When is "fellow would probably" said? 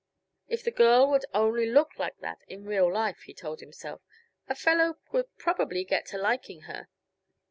4.55-5.83